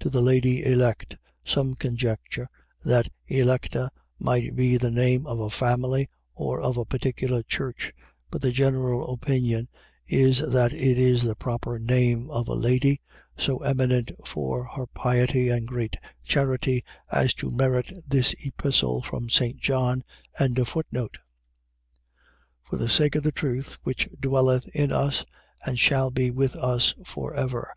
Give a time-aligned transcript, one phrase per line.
[0.00, 1.16] To the lady Elect..
[1.46, 2.46] .Some conjecture
[2.84, 7.90] that Electa might be the name of a family, or of a particular church;
[8.30, 9.70] but the general opinion
[10.06, 13.00] is, that it is the proper name of a lady,
[13.38, 19.56] so eminent for her piety and great charity, as to merit this Epistle from St.
[19.58, 20.04] John.
[20.38, 21.08] 1:2.
[22.62, 25.24] For the sake of the truth which dwelleth in us
[25.64, 27.72] and shall be with us for ever.